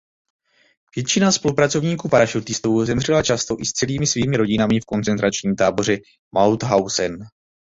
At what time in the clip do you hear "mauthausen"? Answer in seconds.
6.35-7.17